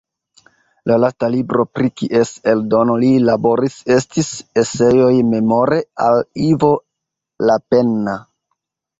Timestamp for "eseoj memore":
4.61-5.77